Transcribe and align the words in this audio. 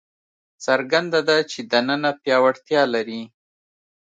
څرګنده 0.65 1.19
ده 1.27 1.37
چې 1.51 1.59
دننه 1.71 2.11
پیاوړتیا 2.21 2.81
لري. 2.93 3.21